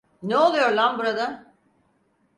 [0.23, 1.53] Ne oluyor lan burada?